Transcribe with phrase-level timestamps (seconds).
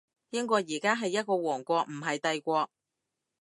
[0.31, 2.71] 英國而家係一個王國，唔係帝國